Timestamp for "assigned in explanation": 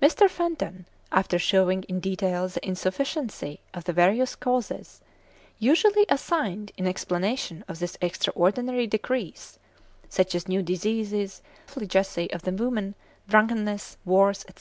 6.08-7.64